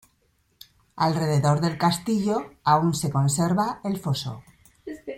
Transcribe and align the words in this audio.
Alrededor 0.95 1.61
del 1.61 1.77
castillo 1.77 2.53
aún 2.63 2.95
se 2.95 3.11
conserva 3.11 3.81
el 3.83 3.99
foso. 3.99 4.41